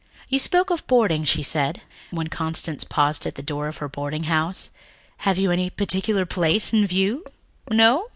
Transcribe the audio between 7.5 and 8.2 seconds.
No?